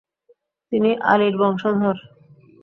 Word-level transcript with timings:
তিনি 0.71 0.91
আলীর 1.11 1.35
বংশধর। 1.41 1.97